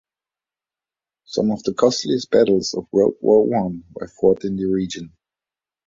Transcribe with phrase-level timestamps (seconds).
[1.25, 5.15] Some of the costliest battles of World War One were fought in the region.